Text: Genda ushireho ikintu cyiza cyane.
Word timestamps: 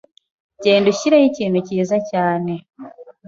Genda 0.63 0.87
ushireho 0.93 1.25
ikintu 1.31 1.57
cyiza 1.67 1.97
cyane. 2.09 2.53